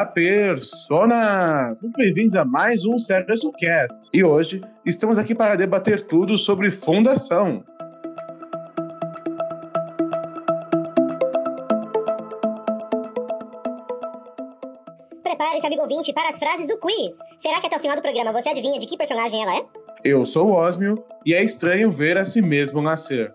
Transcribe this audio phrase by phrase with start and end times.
[0.00, 1.76] Olá, persona!
[1.82, 4.08] Muito bem-vindos a mais um Séries do Cast.
[4.14, 7.62] E hoje estamos aqui para debater tudo sobre fundação.
[15.22, 17.18] Prepare-se, amigo ouvinte, para as frases do quiz.
[17.38, 19.64] Será que até o final do programa você adivinha de que personagem ela é?
[20.02, 23.34] Eu sou o Osmio e é estranho ver a si mesmo nascer.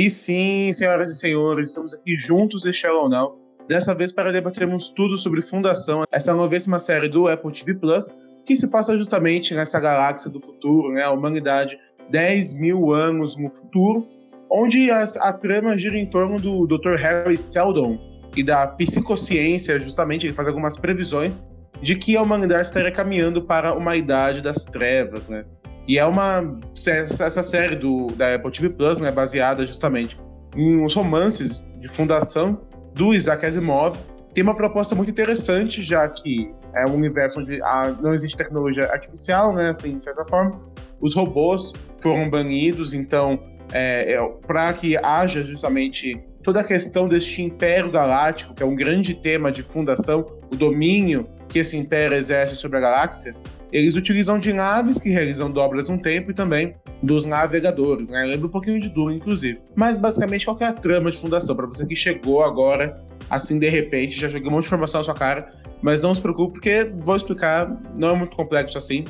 [0.00, 3.36] E sim, senhoras e senhores, estamos aqui juntos, ou não.
[3.68, 8.08] Dessa vez para debatermos tudo sobre Fundação, essa novíssima série do Apple TV Plus,
[8.46, 11.02] que se passa justamente nessa galáxia do futuro, né?
[11.02, 14.08] A humanidade 10 mil anos no futuro,
[14.50, 16.94] onde as, a trama gira em torno do Dr.
[16.94, 17.98] Harry Seldon
[18.34, 21.42] e da psicociência, justamente, ele faz algumas previsões
[21.82, 25.44] de que a humanidade estaria caminhando para uma idade das trevas, né?
[25.88, 30.18] E é uma essa série do da Apple TV Plus, né, baseada justamente
[30.56, 32.60] em uns romances de fundação
[32.94, 34.00] do Isaac Asimov,
[34.34, 37.58] tem uma proposta muito interessante, já que é um universo onde
[38.00, 40.52] não existe tecnologia artificial, né, assim, de certa forma.
[41.00, 43.40] Os robôs foram banidos, então,
[43.72, 48.74] é, é, para que haja justamente toda a questão deste império galáctico, que é um
[48.74, 53.34] grande tema de fundação, o domínio que esse império exerce sobre a galáxia,
[53.72, 58.24] eles utilizam de naves que realizam dobras um tempo e também dos navegadores, né?
[58.24, 59.60] Lembra um pouquinho de Dune, inclusive.
[59.74, 61.54] Mas basicamente qual é a trama de fundação?
[61.54, 65.04] Para você que chegou agora, assim de repente, já joguei um monte de informação na
[65.04, 69.04] sua cara, mas não se preocupe, porque vou explicar, não é muito complexo assim.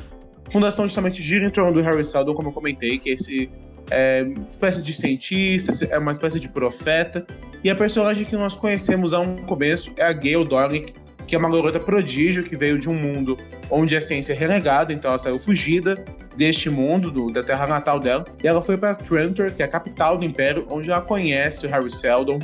[0.49, 3.49] Fundação justamente gira em torno do Harry Seldon, como eu comentei, que é esse
[3.89, 7.25] é, espécie de cientista, é uma espécie de profeta.
[7.63, 10.93] E a personagem que nós conhecemos a um começo é a Gale Dornick,
[11.31, 13.37] que é uma garota prodígio que veio de um mundo
[13.69, 15.95] onde a ciência é renegada, então ela saiu fugida
[16.35, 19.67] deste mundo, do, da terra natal dela, e ela foi para Trantor, que é a
[19.69, 22.37] capital do Império, onde ela conhece o Harry Seldon.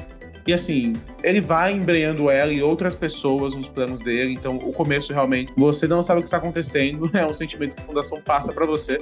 [0.47, 5.11] E assim, ele vai embreando ela e outras pessoas nos planos dele, então o começo
[5.11, 8.53] realmente, você não sabe o que está acontecendo, é um sentimento que a Fundação passa
[8.53, 8.99] para você.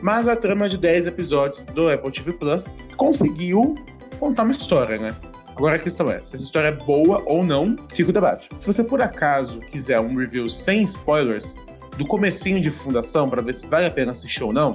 [0.00, 3.74] Mas a trama de 10 episódios do Apple TV Plus conseguiu
[4.18, 5.14] contar uma história, né?
[5.56, 8.50] Agora a questão é, se essa história é boa ou não, fica o debate.
[8.60, 11.56] Se você por acaso quiser um review sem spoilers
[11.96, 14.74] do comecinho de Fundação para ver se vale a pena assistir ou não,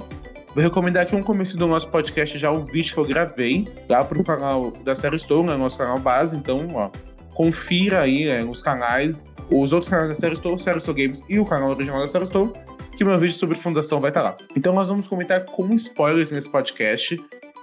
[0.52, 4.04] vou recomendar aqui um começo do nosso podcast já o vídeo que eu gravei lá
[4.04, 6.90] pro canal da Série Store, né, nosso canal base, então, ó,
[7.32, 11.38] confira aí né, os canais, os outros canais da Série Store, Série Store Games e
[11.38, 12.50] o canal original da Série Store,
[12.96, 14.36] que meu vídeo sobre fundação vai estar tá lá.
[14.56, 17.22] Então nós vamos comentar com spoilers nesse podcast.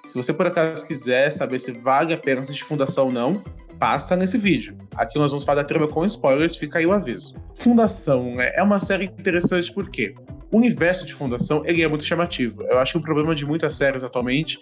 [0.10, 3.44] Se você por acaso quiser saber se vale a pena assistir Fundação ou não,
[3.78, 4.76] passa nesse vídeo.
[4.96, 7.36] Aqui nós vamos falar da trama com spoilers, fica aí o aviso.
[7.54, 10.16] Fundação né, é uma série interessante porque
[10.52, 12.64] o universo de Fundação ele é muito chamativo.
[12.64, 14.58] Eu acho que o problema de muitas séries atualmente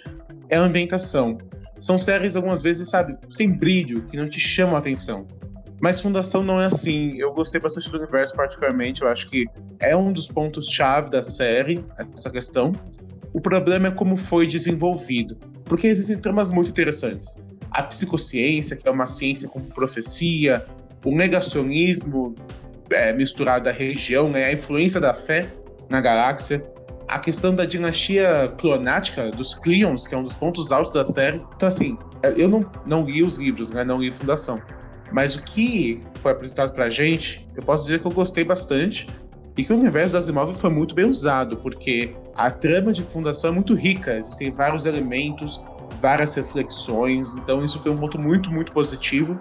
[0.50, 1.38] é a ambientação.
[1.80, 5.26] São séries, algumas vezes, sabe, sem brilho, que não te chamam a atenção.
[5.80, 7.16] Mas Fundação não é assim.
[7.18, 9.02] Eu gostei bastante do universo, particularmente.
[9.02, 9.46] Eu acho que
[9.80, 12.74] é um dos pontos-chave da série, essa questão.
[13.38, 17.40] O problema é como foi desenvolvido, porque existem tramas muito interessantes.
[17.70, 20.66] A psicociência, que é uma ciência com profecia,
[21.06, 22.34] o negacionismo
[22.90, 25.48] é, misturado à religião, né, a influência da fé
[25.88, 26.64] na galáxia,
[27.08, 31.40] a questão da dinastia clonática dos Cleons, que é um dos pontos altos da série.
[31.56, 31.96] Então, assim,
[32.36, 34.60] eu não, não li os livros, né, não li Fundação.
[35.12, 39.06] Mas o que foi apresentado pra gente, eu posso dizer que eu gostei bastante
[39.58, 43.50] e que o universo das Asimov foi muito bem usado, porque a trama de fundação
[43.50, 45.64] é muito rica, existem vários elementos,
[46.00, 49.40] várias reflexões, então isso foi um ponto muito, muito positivo,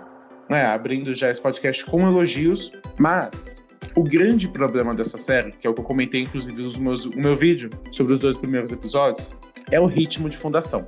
[0.49, 0.65] né?
[0.65, 3.63] abrindo já esse podcast com elogios, mas
[3.95, 7.69] o grande problema dessa série, que é o que eu comentei inclusive no meu vídeo
[7.93, 9.37] sobre os dois primeiros episódios,
[9.71, 10.87] é o ritmo de fundação.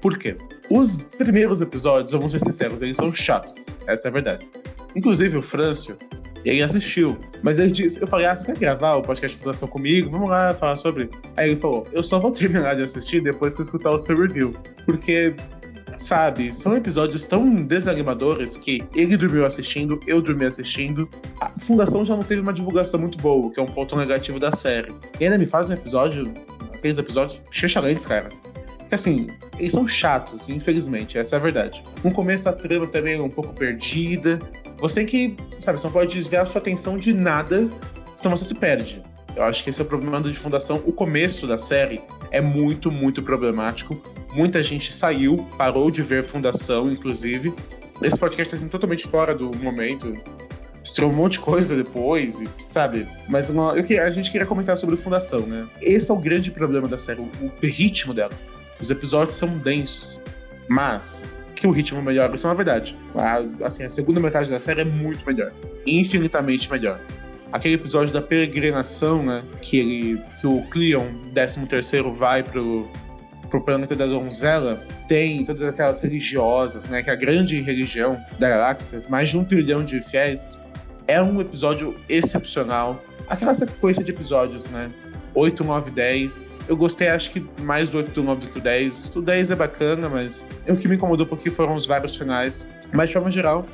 [0.00, 0.36] Por quê?
[0.70, 4.48] Os primeiros episódios, vamos ser sinceros, eles são chatos, essa é a verdade.
[4.96, 5.96] Inclusive o Frâncio,
[6.44, 7.16] e ele assistiu.
[7.42, 10.10] Mas ele disse, eu falei, ah, você quer gravar o podcast de fundação comigo?
[10.10, 11.10] Vamos lá falar sobre.
[11.36, 14.16] Aí ele falou, eu só vou terminar de assistir depois que eu escutar o seu
[14.16, 14.54] review.
[14.84, 15.34] Porque,
[15.96, 21.08] sabe, são episódios tão desanimadores que ele dormiu assistindo, eu dormi assistindo.
[21.40, 24.52] A fundação já não teve uma divulgação muito boa, que é um ponto negativo da
[24.52, 24.92] série.
[25.18, 26.32] E ainda me faz um episódio,
[26.72, 28.28] aqueles episódios chechalentes, cara.
[28.88, 31.80] Que assim, eles são chatos, infelizmente, essa é a verdade.
[32.02, 34.40] No começo a trama também é um pouco perdida,
[34.80, 37.68] você tem que, sabe, você não pode desviar a sua atenção de nada,
[38.16, 39.02] senão você se perde.
[39.36, 40.82] Eu acho que esse é o problema de Fundação.
[40.84, 42.00] O começo da série
[42.30, 44.00] é muito, muito problemático.
[44.34, 47.54] Muita gente saiu, parou de ver Fundação, inclusive.
[48.02, 50.16] Esse podcast está sendo totalmente fora do momento.
[50.82, 53.06] Estreou um monte de coisa depois, sabe?
[53.28, 55.68] Mas uma, eu, a gente queria comentar sobre Fundação, né?
[55.80, 58.32] Esse é o grande problema da série, o, o ritmo dela.
[58.80, 60.20] Os episódios são densos,
[60.68, 61.24] mas
[61.60, 62.96] que o ritmo melhora, isso é uma verdade.
[63.14, 65.52] A, assim, a segunda metade da série é muito melhor,
[65.86, 66.98] infinitamente melhor.
[67.52, 72.88] Aquele episódio da peregrinação, né, que ele, que o Cleon, 13 terceiro, vai pro
[73.50, 78.48] pro planeta da donzela, tem todas aquelas religiosas, né, que é a grande religião da
[78.48, 80.56] galáxia, mais de um trilhão de fiéis,
[81.08, 83.02] é um episódio excepcional.
[83.28, 84.88] Aquela sequência de episódios, né?
[85.34, 86.64] 8, 9, 10.
[86.68, 89.16] Eu gostei, acho que mais do 8 do 9 do que o 10.
[89.16, 92.68] O 10 é bacana, mas o que me incomodou um pouquinho foram os vários finais.
[92.92, 93.66] Mas, de forma geral,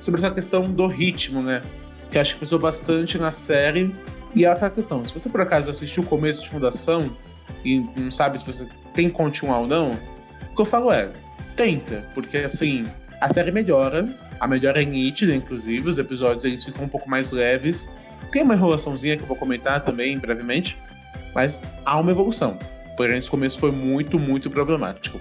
[0.00, 1.62] sobre essa questão do ritmo, né?
[2.10, 3.94] Que acho que pesou bastante na série.
[4.34, 7.10] E é aquela questão: se você por acaso assistiu o começo de Fundação
[7.64, 11.10] e não sabe se você tem que continuar ou não, o que eu falo é:
[11.54, 12.84] tenta, porque assim,
[13.20, 14.08] a série melhora,
[14.38, 17.90] a melhora é nítida, inclusive, os episódios eles ficam um pouco mais leves.
[18.30, 20.76] Tem uma enrolaçãozinha que eu vou comentar também brevemente,
[21.36, 22.58] mas há uma evolução.
[22.96, 25.20] Porém, esse começo foi muito, muito problemático.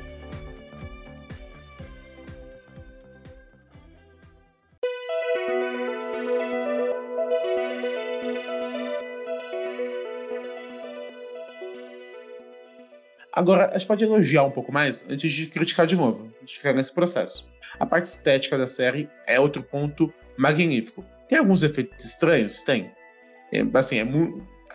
[13.33, 16.55] Agora, a gente pode elogiar um pouco mais antes de criticar de novo, a gente
[16.55, 17.45] ficar nesse processo.
[17.77, 21.03] A parte estética da série é outro ponto magnífico.
[21.27, 22.63] Tem alguns efeitos estranhos?
[22.63, 22.89] Tem.
[23.51, 24.05] É, assim, é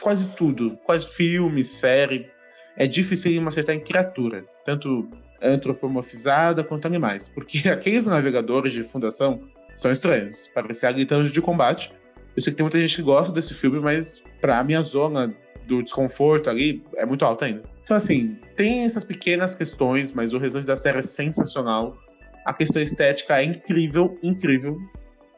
[0.01, 0.79] quase tudo.
[0.85, 2.31] Quase filme, série.
[2.77, 5.09] É difícil acertar em criatura, tanto
[5.43, 9.41] antropomorfizada quanto animais, porque aqueles navegadores de fundação
[9.77, 10.49] são estranhos.
[10.55, 11.93] Parecem habilitantes de combate.
[12.37, 15.35] Eu sei que tem muita gente que gosta desse filme, mas pra minha zona
[15.67, 17.63] do desconforto ali é muito alta ainda.
[17.83, 21.99] Então, assim, tem essas pequenas questões, mas o restante da série é sensacional.
[22.47, 24.79] A questão estética é incrível, incrível.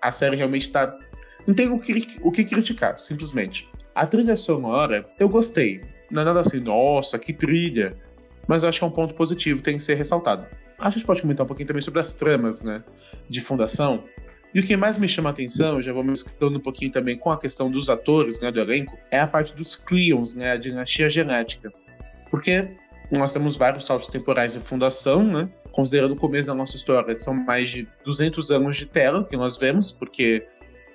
[0.00, 0.98] A série realmente tá.
[1.46, 3.69] Não tem o que, o que criticar, simplesmente.
[3.94, 5.82] A trilha sonora, eu gostei.
[6.10, 7.96] Não é nada assim, nossa, que trilha.
[8.46, 10.46] Mas eu acho que é um ponto positivo, tem que ser ressaltado.
[10.78, 12.82] A gente pode comentar um pouquinho também sobre as tramas, né?
[13.28, 14.02] De fundação.
[14.54, 17.16] E o que mais me chama a atenção, já vou me escutando um pouquinho também
[17.16, 20.56] com a questão dos atores, né, do elenco, é a parte dos Cleons, né, a
[20.58, 21.72] dinastia genética.
[22.30, 22.68] Porque
[23.10, 25.48] nós temos vários saltos temporais em fundação, né?
[25.70, 29.58] Considerando o começo da nossa história, são mais de 200 anos de tela que nós
[29.58, 30.46] vemos, porque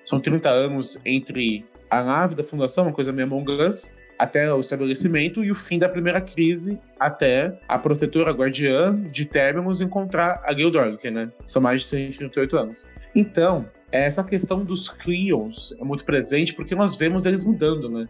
[0.04, 4.60] são 30 anos entre a nave da fundação, uma coisa meio Among Us, até o
[4.60, 10.54] estabelecimento e o fim da primeira crise até a protetora guardiã de Terminus encontrar a
[10.54, 11.32] Gildorg, né?
[11.46, 12.88] São mais de 138 anos.
[13.16, 18.08] Então, essa questão dos Cleons é muito presente porque nós vemos eles mudando, né?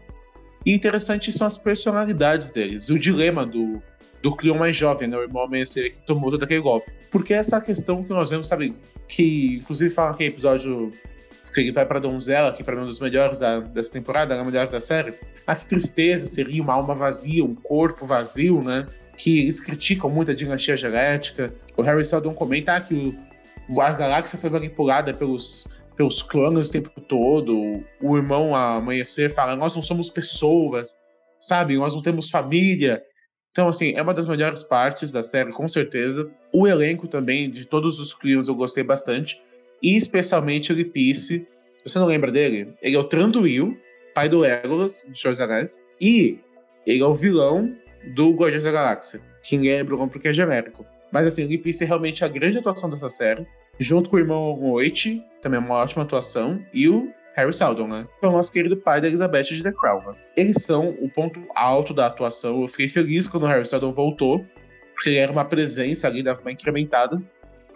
[0.64, 3.82] E interessante são as personalidades deles, o dilema do,
[4.22, 5.16] do Cleon mais jovem, né?
[5.16, 6.90] O irmão amanhecer que tomou todo aquele golpe.
[7.10, 8.74] Porque essa questão que nós vemos, sabe?
[9.06, 10.90] Que inclusive fala aquele episódio
[11.58, 14.38] ele vai pra Donzela, que para mim é um dos melhores da, dessa temporada, um
[14.38, 15.14] dos melhores da série.
[15.46, 18.86] Ah, que tristeza seria uma alma vazia, um corpo vazio, né?
[19.16, 21.52] Que eles criticam muito a dinastia genética.
[21.76, 23.14] O Harry Seldon comenta ah, que
[23.68, 25.66] o, a galáxia foi manipulada pelos,
[25.96, 27.82] pelos clones o tempo todo.
[28.00, 30.96] O irmão amanhecer fala: Nós não somos pessoas,
[31.40, 31.76] sabe?
[31.76, 33.02] Nós não temos família.
[33.50, 36.30] Então, assim, é uma das melhores partes da série, com certeza.
[36.52, 39.40] O elenco também, de todos os Cleons, eu gostei bastante
[39.82, 41.46] e especialmente o Lipice.
[41.84, 43.76] Você não lembra dele, ele é o Tranduil,
[44.14, 46.38] pai do Legolas, de Senhor dos Anéis, e
[46.86, 47.74] ele é o vilão
[48.14, 50.84] do Guardiões da Galáxia, que lembra porque é genérico.
[51.12, 53.46] Mas assim, o Lipice é realmente a grande atuação dessa série,
[53.78, 58.06] junto com o irmão Noite, também é uma ótima atuação, e o Harry Seldon, né?
[58.18, 60.00] Que é o nosso querido pai da Elizabeth de The Crown.
[60.00, 60.14] Né?
[60.36, 62.62] Eles são o ponto alto da atuação.
[62.62, 64.44] Eu fiquei feliz quando o Harry Seldon voltou,
[64.92, 67.22] porque ele era uma presença ali, dava uma incrementada.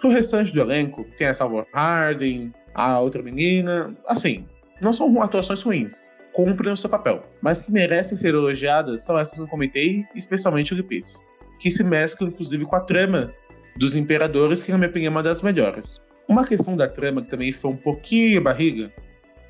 [0.02, 3.96] Pro restante do elenco, tem a Salvador Harding, a outra menina.
[4.06, 4.44] Assim,
[4.80, 6.10] não são atuações ruins.
[6.32, 7.24] Cumprem o seu papel.
[7.40, 11.20] Mas que merecem ser elogiadas são essas que eu comentei, especialmente o Lipis.
[11.60, 13.32] Que se mesclam, inclusive, com a trama
[13.76, 16.00] dos Imperadores, que, na minha opinião, é uma das melhores.
[16.26, 18.92] Uma questão da trama que também foi um pouquinho barriga,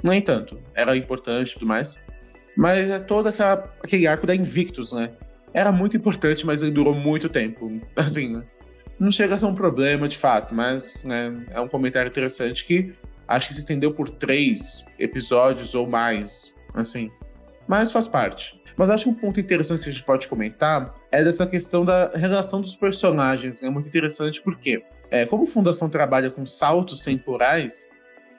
[0.04, 1.98] nem tanto, era importante e tudo mais,
[2.56, 5.10] mas é todo aquela, aquele arco da Invictus, né?
[5.54, 7.80] Era muito importante, mas ele durou muito tempo.
[7.96, 8.42] Assim, né?
[9.02, 12.94] Não chega a ser um problema de fato, mas né, é um comentário interessante que
[13.26, 17.08] acho que se estendeu por três episódios ou mais, assim.
[17.66, 18.60] Mas faz parte.
[18.76, 22.10] Mas acho que um ponto interessante que a gente pode comentar é dessa questão da
[22.14, 23.60] relação dos personagens.
[23.60, 23.72] É né?
[23.72, 27.90] muito interessante porque, é, como Fundação trabalha com saltos temporais,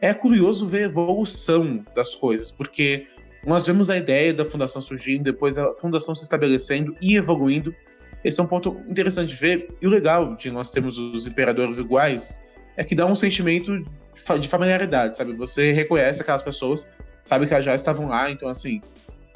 [0.02, 3.08] é curioso ver a evolução das coisas, porque
[3.46, 7.76] nós vemos a ideia da Fundação surgindo, depois a Fundação se estabelecendo e evoluindo,
[8.24, 9.76] esse é um ponto interessante de ver.
[9.82, 12.38] E o legal de nós termos os imperadores iguais
[12.78, 13.86] é que dá um sentimento
[14.40, 15.34] de familiaridade, sabe?
[15.34, 16.90] Você reconhece aquelas pessoas,
[17.24, 18.82] sabe que elas já estavam lá, então assim,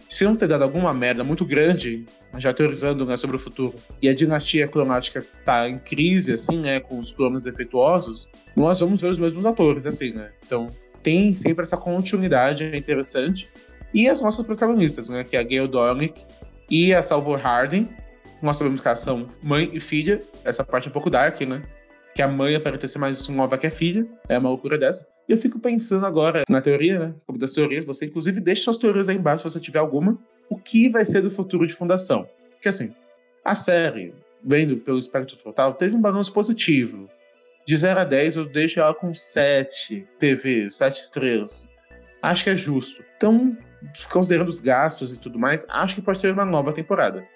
[0.10, 2.06] se não ter dado alguma merda muito grande,
[2.38, 6.80] já teorizando né, sobre o futuro, e a dinastia cromática tá em crise, assim, né,
[6.80, 10.32] com os clones defeituosos, nós vamos ver os mesmos atores, assim, né?
[10.46, 10.68] Então,
[11.04, 13.50] tem sempre essa continuidade interessante.
[13.94, 16.26] E as nossas protagonistas, né, que é a Gail Dornick
[16.70, 17.88] e a Salvor Harding.
[18.42, 21.64] Elas são mãe e filha, essa parte é um pouco dark, né?
[22.14, 25.08] Que a mãe aparenta ser mais nova que a filha, é uma loucura dessa.
[25.28, 27.14] E eu fico pensando agora na teoria, né?
[27.26, 30.18] Como das teorias, você inclusive deixa suas teorias aí embaixo se você tiver alguma.
[30.50, 32.28] O que vai ser do futuro de Fundação?
[32.52, 32.94] Porque assim,
[33.44, 34.14] a série,
[34.44, 37.10] vendo pelo espectro total, teve um balanço positivo.
[37.66, 41.70] De 0 a 10, eu deixo ela com 7 TV, 7 estrelas.
[42.22, 43.04] Acho que é justo.
[43.18, 43.58] Então,
[44.10, 47.28] considerando os gastos e tudo mais, acho que pode ter uma nova temporada.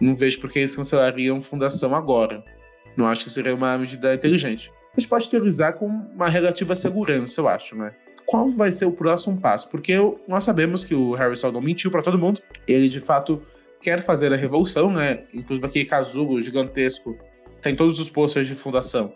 [0.00, 2.44] Não vejo por que eles cancelariam Fundação agora.
[2.96, 7.40] Não acho que seria uma medida inteligente a gente pode teorizar com uma relativa segurança,
[7.40, 7.92] eu acho, né?
[8.26, 9.70] Qual vai ser o próximo passo?
[9.70, 9.94] Porque
[10.26, 12.42] nós sabemos que o Harry Seldon mentiu para todo mundo.
[12.66, 13.40] Ele, de fato,
[13.80, 15.20] quer fazer a revolução, né?
[15.32, 17.16] Inclusive aquele casulo gigantesco
[17.62, 19.14] tem todos os posters de fundação.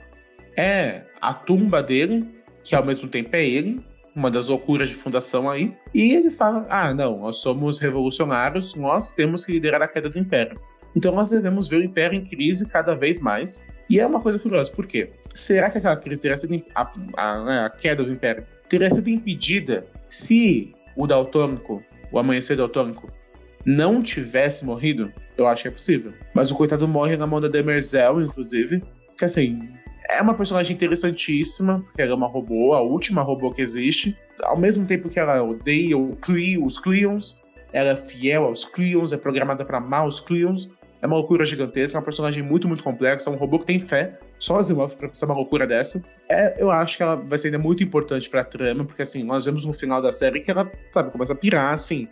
[0.57, 2.29] É a tumba dele,
[2.62, 3.85] que ao mesmo tempo é ele,
[4.15, 5.77] uma das loucuras de fundação aí.
[5.93, 10.19] E ele fala: ah, não, nós somos revolucionários, nós temos que liderar a queda do
[10.19, 10.55] império.
[10.95, 13.67] Então nós devemos ver o Império em crise cada vez mais.
[13.89, 15.11] E é uma coisa curiosa, por quê?
[15.35, 16.63] Será que aquela crise teria sido.
[16.75, 22.57] A, a, né, a queda do Império teria sido impedida se o Daltônico, o Amanhecer
[22.57, 23.07] Daltônico,
[23.65, 25.13] não tivesse morrido?
[25.37, 26.13] Eu acho que é possível.
[26.35, 28.83] Mas o coitado morre na mão da Demerzel, inclusive.
[29.19, 29.69] Que assim,
[30.09, 34.17] é uma personagem interessantíssima, porque ela é uma robô, a última robô que existe.
[34.43, 37.41] Ao mesmo tempo que ela odeia o Cleo, os Cleons,
[37.73, 40.69] ela é fiel aos Cleons, é programada para amar os Cleons.
[41.02, 43.80] É uma loucura gigantesca, é uma personagem muito, muito complexa, é um robô que tem
[43.80, 46.00] fé, só Asimov pra pensar uma loucura dessa.
[46.28, 49.44] É, eu acho que ela vai ser ainda muito importante pra trama, porque assim, nós
[49.44, 52.06] vemos no final da série que ela, sabe, começa a pirar, assim.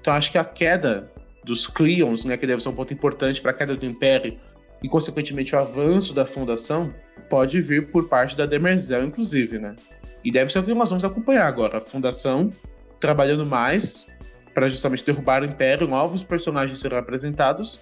[0.00, 1.12] Então acho que a queda
[1.44, 4.38] dos Cleons, né, que deve ser um ponto importante para a queda do Império,
[4.82, 6.92] e consequentemente o avanço da Fundação,
[7.28, 9.76] pode vir por parte da Demerzel, inclusive, né?
[10.24, 11.78] E deve ser o que nós vamos acompanhar agora.
[11.78, 12.48] A Fundação
[12.98, 14.06] trabalhando mais
[14.54, 17.80] para justamente derrubar o Império, novos personagens serão apresentados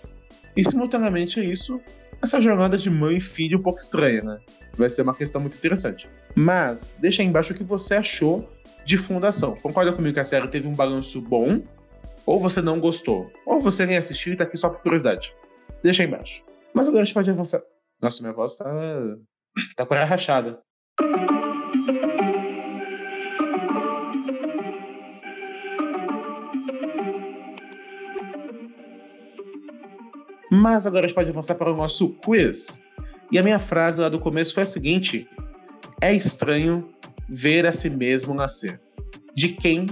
[0.56, 1.80] e, simultaneamente a isso,
[2.22, 4.40] essa jornada de mãe e filho um pouco estranha, né?
[4.76, 6.08] Vai ser uma questão muito interessante.
[6.34, 8.48] Mas, deixa aí embaixo o que você achou
[8.84, 9.54] de Fundação.
[9.56, 11.62] Concorda comigo que a série teve um balanço bom?
[12.26, 13.30] Ou você não gostou?
[13.46, 15.34] Ou você nem assistiu e tá aqui só por curiosidade?
[15.82, 16.44] Deixa aí embaixo.
[16.74, 17.62] Mas agora a gente pode avançar.
[18.00, 18.64] Nossa, minha voz tá.
[19.76, 20.60] tá com a rachada.
[30.50, 32.82] Mas agora a gente pode avançar para o nosso quiz.
[33.30, 35.28] E a minha frase lá do começo foi a seguinte:
[36.00, 36.88] É estranho
[37.28, 38.80] ver a si mesmo nascer.
[39.34, 39.86] De quem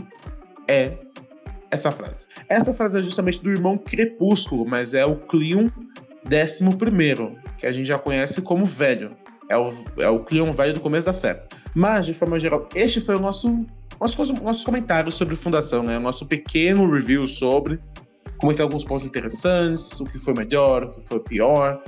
[0.66, 0.94] é
[1.70, 2.26] essa frase?
[2.48, 5.68] Essa frase é justamente do irmão Crepúsculo, mas é o Cleon
[6.24, 9.16] décimo primeiro, que a gente já conhece como velho.
[9.48, 11.40] É o, é o Cleon velho do começo da série.
[11.74, 13.64] Mas, de forma geral, este foi o nosso,
[13.98, 15.96] nosso, nosso comentário sobre Fundação, né?
[15.96, 17.78] O nosso pequeno review sobre
[18.38, 21.82] comentei alguns pontos interessantes, o que foi melhor, o que foi pior.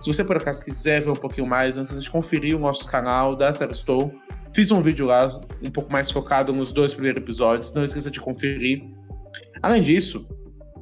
[0.00, 3.36] Se você por acaso quiser ver um pouquinho mais, antes de conferir o nosso canal
[3.36, 4.12] da Série Estou,
[4.52, 5.28] fiz um vídeo lá
[5.62, 8.82] um pouco mais focado nos dois primeiros episódios, não esqueça de conferir.
[9.62, 10.26] Além disso,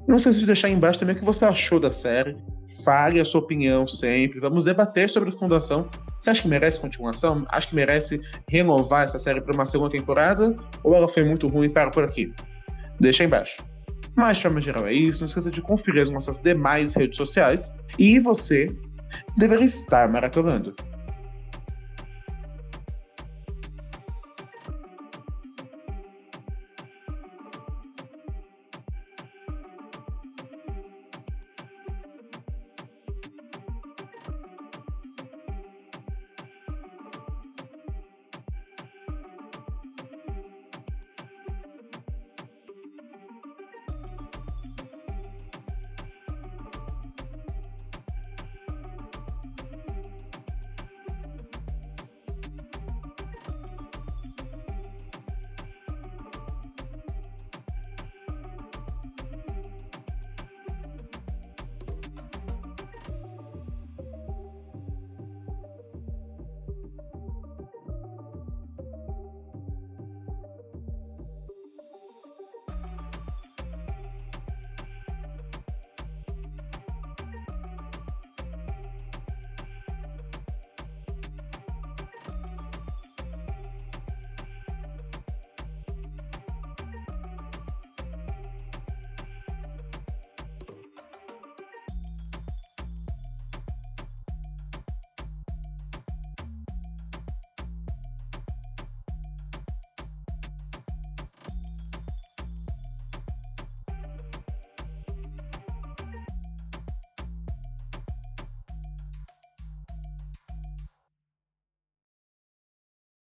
[0.09, 2.37] não esqueça de deixar aí embaixo também o que você achou da série.
[2.85, 4.41] Fale a sua opinião sempre.
[4.41, 5.89] Vamos debater sobre a Fundação.
[6.19, 7.45] Você acha que merece continuação?
[7.49, 10.57] Acha que merece renovar essa série para uma segunda temporada?
[10.83, 12.33] Ou ela foi muito ruim e para por aqui?
[12.99, 13.63] Deixa aí embaixo.
[14.21, 15.21] Mas de forma geral é isso.
[15.21, 17.73] Não esqueça de conferir as nossas demais redes sociais.
[17.99, 18.67] E você
[19.39, 20.75] deveria estar maratonando.